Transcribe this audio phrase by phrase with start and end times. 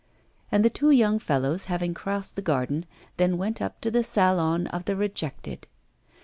[0.51, 4.65] And the two young fellows, having crossed the garden, then went up to the Salon
[4.65, 5.67] of the Rejected.